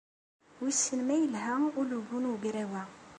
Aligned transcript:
Wissen 0.61 0.99
ma 1.07 1.15
yelha 1.21 1.53
ulugu 1.79 2.17
n 2.21 2.25
ugraw-a? 2.31 2.83